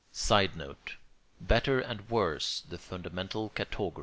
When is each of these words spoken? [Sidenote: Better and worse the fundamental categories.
[Sidenote: 0.11 0.95
Better 1.39 1.79
and 1.79 2.09
worse 2.09 2.61
the 2.61 2.79
fundamental 2.79 3.49
categories. 3.49 3.99